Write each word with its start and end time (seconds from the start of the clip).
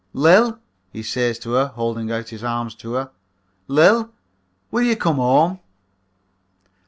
"'Lil,' 0.13 0.57
he 0.91 1.03
says 1.03 1.37
to 1.37 1.51
her, 1.51 1.67
holding 1.67 2.11
out 2.11 2.29
his 2.29 2.43
arms 2.43 2.73
to 2.73 2.93
her, 2.93 3.11
'Lil, 3.67 4.11
will 4.71 4.81
you 4.81 4.95
come 4.95 5.17
home?' 5.17 5.59